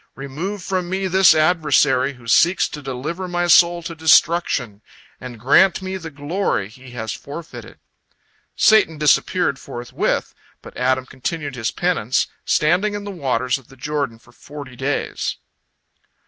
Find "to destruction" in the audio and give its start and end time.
3.83-4.81